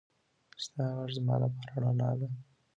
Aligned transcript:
ستا 0.63 0.85
غږ 0.95 1.09
زما 1.17 1.35
لپاره 1.43 1.75
رڼا 1.83 2.09
ده. 2.19 2.27